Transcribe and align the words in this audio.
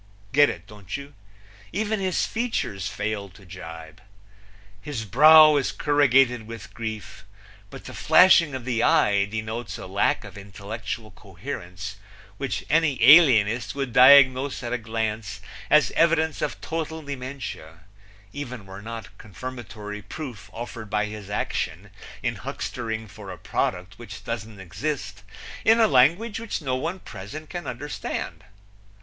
Get 0.31 0.49
it, 0.49 0.65
don't 0.65 0.97
you? 0.97 1.13
Even 1.71 1.99
his 1.99 2.25
features 2.25 2.87
fail 2.87 3.29
to 3.29 3.45
jibe. 3.45 4.01
His 4.81 5.05
brow 5.05 5.57
is 5.57 5.71
corrugated 5.71 6.47
with 6.47 6.73
grief, 6.73 7.23
but 7.69 7.85
the 7.85 7.93
flashing 7.93 8.55
of 8.55 8.65
the 8.65 8.81
eye 8.81 9.25
denotes 9.25 9.77
a 9.77 9.85
lack 9.85 10.23
of 10.23 10.39
intellectual 10.39 11.11
coherence 11.11 11.97
which 12.37 12.65
any 12.67 12.97
alienist 13.03 13.75
would 13.75 13.93
diagnose 13.93 14.63
at 14.63 14.73
a 14.73 14.79
glance 14.79 15.39
as 15.69 15.91
evidence 15.91 16.41
of 16.41 16.59
total 16.61 17.03
dementia, 17.03 17.81
even 18.33 18.65
were 18.65 18.81
not 18.81 19.15
confirmatory 19.19 20.01
proof 20.01 20.49
offered 20.51 20.89
by 20.89 21.05
his 21.05 21.29
action 21.29 21.91
in 22.23 22.37
huckstering 22.37 23.07
for 23.07 23.29
a 23.29 23.37
product 23.37 23.99
which 23.99 24.23
doesn't 24.23 24.59
exist, 24.59 25.21
in 25.63 25.79
a 25.79 25.85
language 25.87 26.39
which 26.39 26.59
no 26.59 26.75
one 26.75 26.97
present 26.97 27.51
can 27.51 27.67
understand. 27.67 28.43